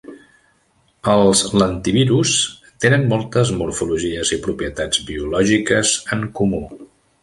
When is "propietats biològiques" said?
4.49-5.97